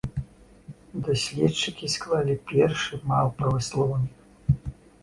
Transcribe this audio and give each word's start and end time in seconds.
Даследчыкі 1.07 1.91
склалі 1.97 2.35
першы 2.53 2.93
малпавы 3.13 3.59
слоўнік. 3.71 4.69